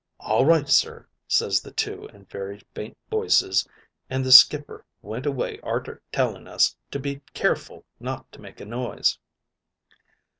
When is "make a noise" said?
8.41-9.19